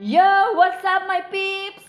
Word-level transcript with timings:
Yo, 0.00 0.56
what's 0.56 0.80
up 0.80 1.04
my 1.04 1.20
peeps? 1.28 1.84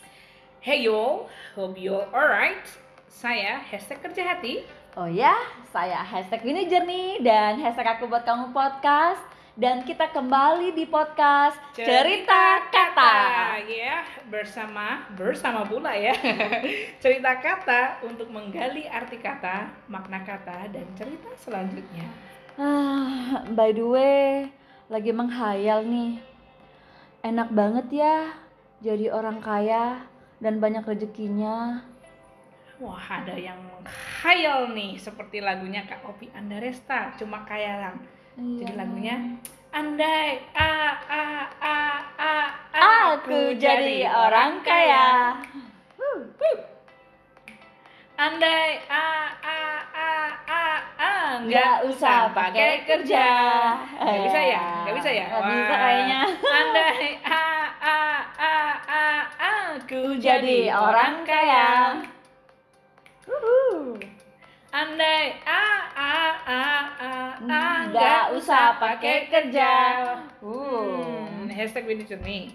Hey 0.60 0.84
yo, 0.84 1.32
hope 1.56 1.80
you're 1.80 2.04
alright. 2.12 2.60
Saya 3.08 3.64
hashtag 3.64 4.04
kerja 4.04 4.36
hati. 4.36 4.68
Oh 5.00 5.08
ya, 5.08 5.32
saya 5.72 6.04
hashtag 6.04 6.44
Winnie 6.44 6.68
Journey 6.68 7.24
dan 7.24 7.56
hashtag 7.64 7.88
aku 7.88 8.12
buat 8.12 8.28
kamu 8.28 8.52
podcast 8.52 9.24
dan 9.56 9.88
kita 9.88 10.12
kembali 10.12 10.76
di 10.76 10.92
podcast 10.92 11.56
Cerita, 11.72 12.68
Kata. 12.68 13.16
Ya, 13.64 14.04
bersama 14.28 15.08
bersama 15.16 15.64
pula 15.64 15.96
ya. 15.96 16.12
Cerita 17.04 17.40
kata 17.40 18.04
untuk 18.04 18.28
menggali 18.28 18.92
arti 18.92 19.24
kata, 19.24 19.72
makna 19.88 20.20
kata 20.28 20.68
dan 20.68 20.84
cerita 21.00 21.32
selanjutnya. 21.40 22.12
Ah, 22.60 23.48
by 23.56 23.72
the 23.72 23.88
way, 23.88 24.52
lagi 24.92 25.16
menghayal 25.16 25.88
nih. 25.88 26.31
Enak 27.22 27.54
banget 27.54 27.88
ya 28.02 28.34
jadi 28.82 29.14
orang 29.14 29.38
kaya 29.46 30.10
dan 30.42 30.58
banyak 30.58 30.82
rezekinya. 30.82 31.86
Wah, 32.82 33.22
ada 33.22 33.38
yang 33.38 33.62
khayal 34.26 34.74
nih 34.74 34.98
seperti 34.98 35.38
lagunya 35.38 35.86
Kak 35.86 36.02
Opi 36.02 36.34
Andaresta, 36.34 37.14
cuma 37.14 37.46
khayalan. 37.46 38.02
Jadi 38.34 38.74
lagunya 38.74 39.38
Andai 39.72 40.42
a 40.52 40.72
a 40.98 41.24
a 41.62 41.78
a 42.18 42.34
Aku 43.14 43.54
jadi 43.56 44.04
orang 44.10 44.66
kaya. 44.66 45.38
Andai 48.18 48.82
a 48.90 49.06
a 49.06 49.06
a 49.06 49.06
a 49.06 49.24
a 49.46 49.51
Nggak 51.42 51.76
usah 51.90 52.30
pakai 52.36 52.86
kerja. 52.86 53.28
Nggak 53.98 54.22
bisa 54.30 54.40
ya? 54.42 54.64
Nggak 54.86 54.96
bisa 55.02 55.10
ya? 55.10 55.26
Nggak 55.32 55.44
bisa 55.50 55.76
kayaknya. 55.76 56.22
Andai 56.46 57.08
a 57.26 57.46
a 57.82 58.00
a 58.38 58.56
a 58.86 59.04
aku 59.50 60.22
Jadi 60.22 60.70
orang 60.70 61.26
kaya. 61.26 61.98
Andai 64.72 65.24
a 65.44 65.66
a 65.98 66.14
a 66.46 66.64
a 66.96 67.12
a 67.42 67.64
Nggak 67.90 68.26
usah 68.38 68.78
pakai 68.78 69.28
kerja. 69.28 69.74
Hmm, 70.40 70.48
Uh. 70.48 71.50
hashtag 71.52 71.90
Winnie 71.90 72.08
Journey. 72.08 72.54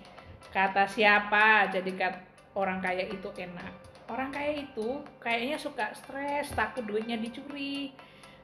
Kata 0.55 0.89
siapa 0.89 1.69
jadi 1.69 1.91
kat 1.93 2.15
orang 2.57 2.81
kaya 2.81 3.05
itu 3.05 3.29
enak. 3.37 3.75
Orang 4.07 4.31
kaya 4.31 4.63
itu 4.63 5.03
kayaknya 5.19 5.59
suka 5.59 5.91
stres, 5.93 6.55
takut 6.55 6.87
duitnya 6.87 7.19
dicuri. 7.19 7.91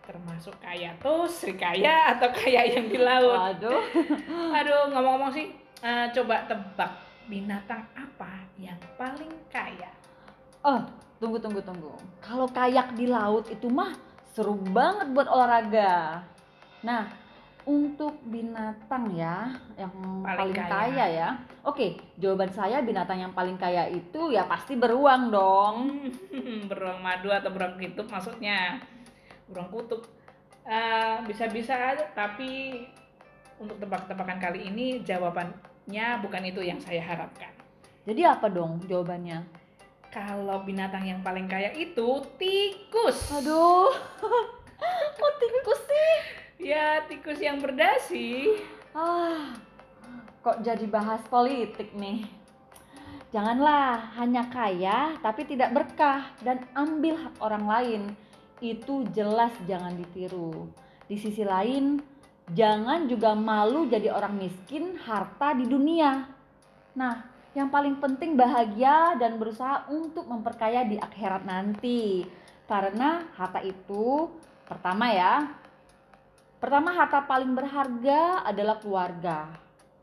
Termasuk 0.02 0.58
kaya 0.58 0.90
tuh 0.98 1.30
Sri 1.30 1.54
Kaya 1.54 2.18
atau 2.18 2.28
kaya 2.34 2.66
yang 2.66 2.90
di 2.90 2.98
laut. 2.98 3.38
Waduh. 3.38 3.82
Aduh, 4.58 4.90
ngomong-ngomong 4.90 5.30
sih, 5.30 5.54
eh, 5.78 6.06
coba 6.10 6.42
tebak 6.50 6.90
binatang 7.30 7.86
apa 7.94 8.42
yang 8.58 8.78
paling 8.98 9.30
kaya? 9.46 9.90
Oh, 10.66 10.82
tunggu 11.22 11.38
tunggu 11.38 11.62
tunggu. 11.62 11.94
Kalau 12.18 12.50
kayak 12.50 12.98
di 12.98 13.06
laut 13.06 13.46
itu 13.46 13.70
mah 13.70 13.94
seru 14.34 14.58
banget 14.58 15.06
buat 15.14 15.30
olahraga. 15.30 16.26
Nah, 16.82 17.06
untuk 17.62 18.18
binatang 18.26 19.14
ya 19.14 19.54
yang 19.78 19.94
paling, 20.26 20.50
Paling 20.50 20.56
kaya. 20.58 20.70
kaya. 20.70 21.06
ya. 21.06 21.28
Oke, 21.62 21.94
jawaban 22.18 22.50
saya 22.50 22.82
binatang 22.82 23.22
yang 23.22 23.30
paling 23.30 23.54
kaya 23.54 23.86
itu 23.86 24.34
ya 24.34 24.50
pasti 24.50 24.74
beruang 24.74 25.30
dong. 25.30 26.10
Beruang 26.70 26.98
madu 26.98 27.30
atau 27.30 27.54
beruang 27.54 27.78
kutub 27.78 28.10
maksudnya 28.10 28.82
beruang 29.52 29.70
kutub 29.70 30.02
Eh, 30.62 31.16
bisa-bisa 31.26 31.74
aja 31.74 32.06
tapi 32.14 32.86
untuk 33.58 33.82
tebak-tebakan 33.82 34.38
kali 34.38 34.70
ini 34.70 35.02
jawabannya 35.02 36.06
bukan 36.22 36.42
itu 36.46 36.62
yang 36.62 36.78
saya 36.78 37.02
harapkan 37.02 37.50
Jadi 38.06 38.22
apa 38.22 38.46
dong 38.46 38.78
jawabannya? 38.86 39.42
kalau 40.08 40.62
binatang 40.62 41.02
yang 41.02 41.18
paling 41.18 41.50
kaya 41.50 41.74
itu 41.74 42.22
tikus 42.38 43.26
Aduh. 43.34 43.90
Kok 45.18 45.32
tikus 45.42 45.80
sih? 45.82 46.10
ya 46.62 47.02
tikus 47.10 47.42
yang 47.42 47.58
berdasi 47.58 48.54
Ah, 48.94 49.58
kok 50.38 50.60
jadi 50.60 50.86
bahas 50.86 51.24
politik 51.26 51.90
nih? 51.96 52.22
Janganlah 53.32 54.14
hanya 54.14 54.46
kaya 54.46 55.16
tapi 55.18 55.42
tidak 55.42 55.72
berkah 55.72 56.28
dan 56.44 56.62
ambil 56.76 57.16
hak 57.16 57.34
orang 57.40 57.64
lain. 57.64 58.02
Itu 58.62 59.02
jelas 59.10 59.50
jangan 59.66 59.98
ditiru. 59.98 60.70
Di 61.10 61.18
sisi 61.18 61.42
lain, 61.42 61.98
jangan 62.54 63.10
juga 63.10 63.34
malu 63.34 63.90
jadi 63.90 64.14
orang 64.14 64.38
miskin 64.38 64.94
harta 65.02 65.58
di 65.58 65.66
dunia. 65.66 66.30
Nah, 66.94 67.26
yang 67.58 67.68
paling 67.68 67.98
penting 67.98 68.38
bahagia 68.38 69.18
dan 69.18 69.36
berusaha 69.36 69.90
untuk 69.90 70.30
memperkaya 70.30 70.86
di 70.86 70.94
akhirat 70.94 71.42
nanti. 71.42 72.22
Karena 72.70 73.26
harta 73.34 73.58
itu 73.66 74.30
pertama 74.62 75.10
ya, 75.10 75.50
Pertama, 76.62 76.94
harta 76.94 77.26
paling 77.26 77.58
berharga 77.58 78.46
adalah 78.46 78.78
keluarga. 78.78 79.50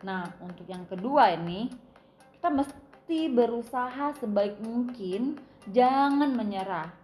Nah, 0.04 0.28
untuk 0.44 0.68
yang 0.68 0.84
kedua 0.84 1.32
ini, 1.32 1.72
kita 2.36 2.52
mesti 2.52 3.32
berusaha 3.32 4.12
sebaik 4.20 4.60
mungkin, 4.60 5.40
jangan 5.72 6.36
menyerah. 6.36 6.99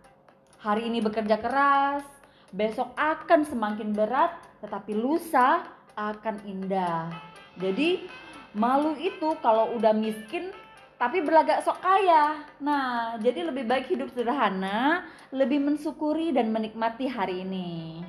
Hari 0.66 0.90
ini 0.90 0.98
bekerja 0.98 1.38
keras, 1.38 2.02
besok 2.50 2.90
akan 2.98 3.46
semakin 3.46 3.94
berat, 3.94 4.34
tetapi 4.66 4.98
lusa 4.98 5.62
akan 5.94 6.42
indah. 6.42 7.14
Jadi, 7.62 8.10
malu 8.58 8.98
itu 8.98 9.38
kalau 9.46 9.78
udah 9.78 9.94
miskin 9.94 10.50
tapi 10.98 11.22
berlagak 11.22 11.62
sok 11.62 11.86
kaya. 11.86 12.50
Nah, 12.58 13.14
jadi 13.22 13.46
lebih 13.46 13.70
baik 13.70 13.94
hidup 13.94 14.10
sederhana, 14.10 15.06
lebih 15.30 15.62
mensyukuri 15.62 16.34
dan 16.34 16.50
menikmati 16.50 17.06
hari 17.14 17.46
ini. 17.46 18.02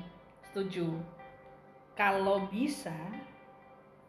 setuju 0.49 0.89
kalau 1.93 2.49
bisa 2.49 2.97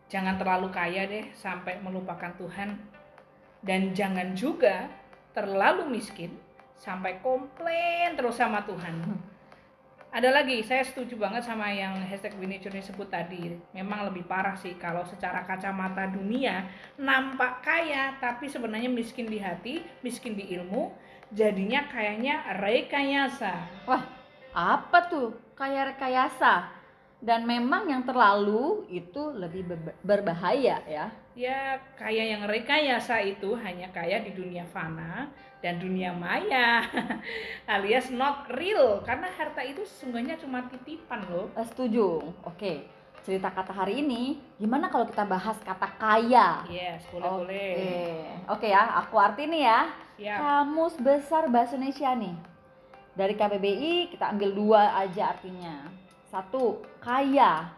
jangan 0.09 0.41
terlalu 0.41 0.73
kaya 0.73 1.05
deh 1.05 1.29
sampai 1.37 1.77
melupakan 1.85 2.33
Tuhan 2.41 2.81
dan 3.61 3.93
jangan 3.93 4.33
juga 4.33 4.89
terlalu 5.37 5.93
miskin 5.93 6.33
sampai 6.79 7.19
komplain 7.21 8.15
terus 8.15 8.39
sama 8.39 8.63
Tuhan. 8.63 9.19
Ada 10.09 10.33
lagi, 10.33 10.65
saya 10.65 10.81
setuju 10.89 11.21
banget 11.21 11.45
sama 11.45 11.69
yang 11.69 11.93
hashtag 12.09 12.33
Winnie 12.41 12.65
sebut 12.65 13.13
tadi. 13.13 13.61
Memang 13.77 14.09
lebih 14.09 14.25
parah 14.25 14.57
sih 14.57 14.73
kalau 14.81 15.05
secara 15.05 15.45
kacamata 15.45 16.09
dunia 16.09 16.65
nampak 16.97 17.61
kaya 17.61 18.17
tapi 18.17 18.49
sebenarnya 18.49 18.89
miskin 18.89 19.29
di 19.29 19.37
hati, 19.37 19.85
miskin 20.01 20.33
di 20.33 20.49
ilmu, 20.57 20.97
jadinya 21.29 21.85
kayaknya 21.93 22.41
rekayasa. 22.57 23.69
Wah, 23.85 24.09
apa 24.57 24.99
tuh? 25.13 25.37
Kayak 25.53 25.93
rekayasa. 26.01 26.73
Dan 27.21 27.45
memang 27.45 27.91
yang 27.93 28.07
terlalu 28.07 28.89
itu 28.89 29.29
lebih 29.37 29.69
ber- 29.69 29.99
berbahaya 30.01 30.81
ya. 30.89 31.13
Ya, 31.39 31.79
kaya 31.95 32.35
yang 32.35 32.51
rekayasa 32.51 33.23
itu 33.23 33.55
hanya 33.63 33.87
kaya 33.95 34.19
di 34.27 34.35
dunia 34.35 34.67
fana 34.75 35.31
dan 35.63 35.79
dunia 35.79 36.11
maya, 36.11 36.83
alias 37.79 38.11
not 38.11 38.51
real, 38.59 38.99
karena 39.07 39.31
harta 39.31 39.63
itu 39.63 39.87
sesungguhnya 39.87 40.35
cuma 40.35 40.67
titipan 40.67 41.23
loh. 41.31 41.47
Eh, 41.55 41.63
Setuju. 41.63 42.35
Oke. 42.43 42.91
Cerita 43.23 43.55
kata 43.55 43.71
hari 43.71 44.03
ini, 44.03 44.43
gimana 44.59 44.91
kalau 44.91 45.07
kita 45.07 45.23
bahas 45.23 45.55
kata 45.63 45.87
kaya? 45.95 46.67
Yes, 46.67 47.07
boleh 47.15 47.31
Oke. 47.31 47.39
boleh. 47.47 48.19
Oke 48.51 48.67
ya, 48.75 48.99
aku 48.99 49.15
arti 49.23 49.47
nih 49.47 49.63
ya. 49.63 49.81
Siap. 50.19 50.39
Kamus 50.43 50.95
Besar 50.99 51.47
Bahasa 51.47 51.79
Indonesia 51.79 52.19
nih. 52.19 52.35
Dari 53.15 53.35
KBBI 53.39 54.11
kita 54.11 54.35
ambil 54.35 54.51
dua 54.59 54.91
aja 55.07 55.39
artinya. 55.39 55.87
Satu, 56.35 56.83
kaya. 56.99 57.71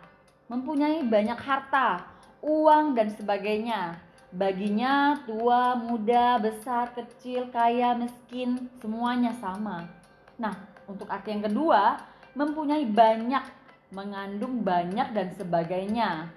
Mempunyai 0.49 1.05
banyak 1.05 1.37
harta, 1.37 2.10
uang 2.41 2.97
dan 2.97 3.13
sebagainya. 3.13 4.01
Baginya 4.31 5.19
tua, 5.27 5.75
muda, 5.75 6.39
besar, 6.39 6.95
kecil, 6.95 7.51
kaya, 7.51 7.99
miskin, 7.99 8.71
semuanya 8.79 9.35
sama. 9.43 9.91
Nah, 10.39 10.55
untuk 10.87 11.11
arti 11.11 11.35
yang 11.35 11.45
kedua, 11.45 11.99
mempunyai 12.39 12.87
banyak, 12.87 13.43
mengandung 13.91 14.63
banyak 14.63 15.11
dan 15.11 15.35
sebagainya. 15.35 16.31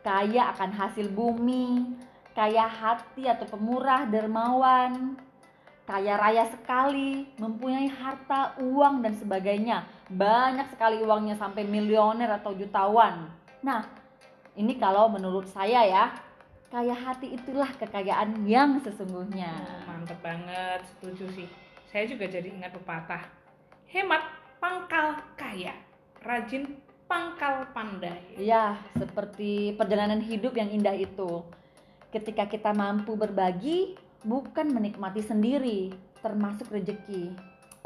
Kaya 0.00 0.54
akan 0.54 0.70
hasil 0.70 1.10
bumi, 1.10 1.90
kaya 2.32 2.70
hati 2.70 3.26
atau 3.26 3.50
pemurah, 3.50 4.06
dermawan, 4.06 5.18
kaya 5.90 6.14
raya 6.14 6.46
sekali, 6.54 7.26
mempunyai 7.34 7.90
harta, 7.90 8.54
uang 8.62 9.02
dan 9.02 9.18
sebagainya. 9.18 9.82
Banyak 10.06 10.70
sekali 10.70 11.02
uangnya 11.02 11.34
sampai 11.34 11.66
milioner 11.66 12.30
atau 12.30 12.54
jutawan. 12.54 13.26
Nah, 13.58 13.99
ini 14.60 14.76
kalau 14.76 15.08
menurut 15.08 15.48
saya 15.48 15.80
ya, 15.88 16.04
kaya 16.68 16.92
hati 16.92 17.32
itulah 17.32 17.72
kekayaan 17.80 18.44
yang 18.44 18.76
sesungguhnya. 18.84 19.56
Mantep 19.88 20.20
banget, 20.20 20.84
setuju 20.84 21.24
sih. 21.32 21.48
Saya 21.88 22.04
juga 22.04 22.28
jadi 22.28 22.52
ingat 22.52 22.76
pepatah. 22.76 23.24
Hemat 23.88 24.22
pangkal 24.60 25.18
kaya, 25.34 25.72
rajin 26.20 26.76
pangkal 27.08 27.66
pandai. 27.72 28.36
Ya, 28.36 28.78
seperti 28.94 29.74
perjalanan 29.74 30.20
hidup 30.20 30.54
yang 30.54 30.68
indah 30.68 30.94
itu. 30.94 31.42
ketika 32.10 32.42
kita 32.50 32.74
mampu 32.74 33.14
berbagi, 33.14 33.94
bukan 34.26 34.74
menikmati 34.74 35.22
sendiri, 35.22 35.94
termasuk 36.18 36.66
rezeki. 36.74 37.30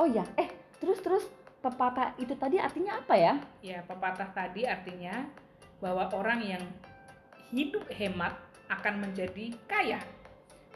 Oh 0.00 0.08
ya, 0.08 0.24
eh 0.40 0.48
terus 0.80 0.96
terus 1.04 1.28
pepatah 1.60 2.16
itu 2.16 2.32
tadi 2.32 2.56
artinya 2.56 3.04
apa 3.04 3.14
ya? 3.20 3.34
Ya, 3.60 3.84
pepatah 3.84 4.32
tadi 4.32 4.64
artinya 4.64 5.28
bahwa 5.84 6.08
orang 6.16 6.40
yang 6.40 6.64
hidup 7.52 7.84
hemat 7.92 8.32
akan 8.72 9.04
menjadi 9.04 9.52
kaya. 9.68 10.00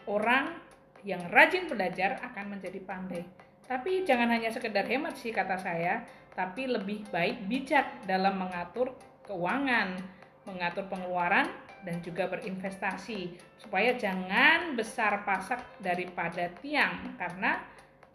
Orang 0.05 0.53
yang 1.01 1.25
rajin 1.33 1.65
belajar 1.65 2.21
akan 2.21 2.61
menjadi 2.61 2.77
pandai. 2.85 3.25
Tapi 3.65 4.05
jangan 4.05 4.29
hanya 4.29 4.53
sekedar 4.53 4.85
hemat 4.85 5.17
sih 5.17 5.33
kata 5.33 5.57
saya, 5.57 6.05
tapi 6.37 6.69
lebih 6.69 7.09
baik 7.09 7.49
bijak 7.49 8.05
dalam 8.05 8.37
mengatur 8.37 8.93
keuangan, 9.25 9.97
mengatur 10.45 10.85
pengeluaran 10.93 11.49
dan 11.85 12.01
juga 12.05 12.29
berinvestasi 12.29 13.37
supaya 13.61 13.95
jangan 13.97 14.75
besar 14.75 15.25
pasak 15.25 15.61
daripada 15.81 16.49
tiang 16.61 17.17
karena 17.21 17.61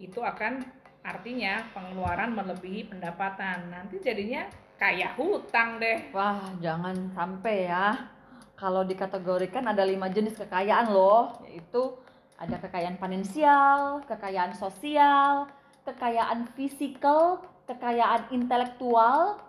itu 0.02 0.20
akan 0.20 0.83
artinya 1.04 1.62
pengeluaran 1.76 2.32
melebihi 2.34 2.90
pendapatan. 2.90 3.70
Nanti 3.70 4.00
jadinya 4.00 4.48
kayak 4.80 5.20
hutang 5.20 5.78
deh. 5.78 6.10
Wah, 6.16 6.52
jangan 6.64 7.12
sampai 7.14 7.70
ya. 7.70 8.10
Kalau 8.56 8.88
dikategorikan 8.88 9.68
ada 9.68 9.84
lima 9.84 10.08
jenis 10.08 10.40
kekayaan 10.40 10.96
loh, 10.96 11.44
yaitu 11.44 12.00
ada 12.40 12.56
kekayaan 12.60 12.96
finansial, 12.96 14.02
kekayaan 14.08 14.56
sosial, 14.56 15.52
kekayaan 15.84 16.48
fisikal, 16.56 17.44
kekayaan 17.68 18.32
intelektual, 18.32 19.40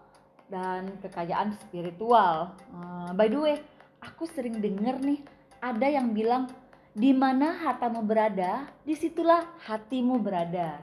dan 0.51 0.91
kekayaan 1.01 1.57
spiritual. 1.63 2.53
Uh, 2.75 3.11
by 3.15 3.31
the 3.31 3.39
way, 3.39 3.57
aku 4.03 4.27
sering 4.29 4.59
denger 4.61 4.99
nih 5.01 5.21
ada 5.63 5.87
yang 5.89 6.13
bilang 6.13 6.51
di 6.95 7.11
mana 7.11 7.59
hartamu 7.59 8.07
berada, 8.07 8.71
di 8.87 8.95
situlah 8.95 9.43
hatimu 9.67 10.23
berada. 10.23 10.79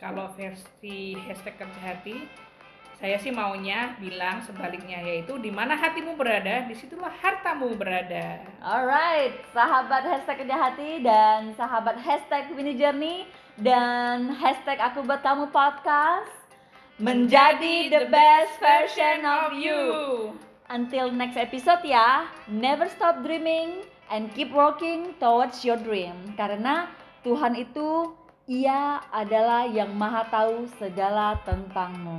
Kalau 0.00 0.32
versi 0.32 1.12
hashtag 1.28 1.60
kerja 1.60 1.80
hati, 1.84 2.24
saya 2.96 3.20
sih 3.20 3.28
maunya 3.28 3.92
bilang 4.00 4.40
sebaliknya 4.40 4.96
yaitu 5.04 5.36
di 5.36 5.52
mana 5.52 5.76
hatimu 5.76 6.16
berada, 6.16 6.64
di 6.64 6.72
situlah 6.72 7.12
hartamu 7.20 7.76
berada. 7.76 8.40
Alright, 8.64 9.44
sahabat 9.52 10.08
hashtag 10.08 10.48
kerja 10.48 10.56
hati 10.56 11.04
dan 11.04 11.52
sahabat 11.52 12.00
hashtag 12.00 12.48
Winnie 12.56 12.80
Journey 12.80 13.28
dan 13.60 14.32
hashtag 14.40 14.80
aku 14.80 15.04
buat 15.04 15.20
kamu 15.20 15.52
podcast 15.52 16.32
menjadi 16.96 17.92
the 17.92 18.08
best 18.08 18.56
version 18.56 19.28
of 19.28 19.52
you. 19.56 19.80
Until 20.72 21.12
next 21.12 21.36
episode 21.36 21.84
ya, 21.84 22.24
never 22.48 22.88
stop 22.88 23.20
dreaming 23.20 23.84
and 24.08 24.32
keep 24.32 24.48
working 24.48 25.12
towards 25.20 25.60
your 25.60 25.76
dream. 25.76 26.16
Karena 26.40 26.88
Tuhan 27.20 27.52
itu 27.56 28.16
ia 28.50 28.98
adalah 29.14 29.62
yang 29.70 29.94
maha 29.94 30.26
tahu 30.26 30.66
segala 30.74 31.38
tentangmu. 31.46 32.18